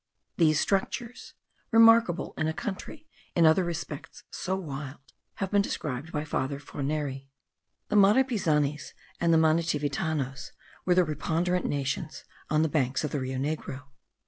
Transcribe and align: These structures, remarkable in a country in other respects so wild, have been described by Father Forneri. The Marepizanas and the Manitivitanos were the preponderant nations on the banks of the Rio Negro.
These 0.37 0.59
structures, 0.59 1.35
remarkable 1.69 2.33
in 2.35 2.47
a 2.47 2.55
country 2.55 3.07
in 3.35 3.45
other 3.45 3.63
respects 3.63 4.23
so 4.31 4.55
wild, 4.55 4.97
have 5.35 5.51
been 5.51 5.61
described 5.61 6.11
by 6.11 6.23
Father 6.25 6.57
Forneri. 6.59 7.27
The 7.89 7.97
Marepizanas 7.97 8.95
and 9.19 9.31
the 9.31 9.37
Manitivitanos 9.37 10.53
were 10.85 10.95
the 10.95 11.05
preponderant 11.05 11.67
nations 11.67 12.23
on 12.49 12.63
the 12.63 12.67
banks 12.67 13.03
of 13.03 13.11
the 13.11 13.19
Rio 13.19 13.37
Negro. 13.37 13.83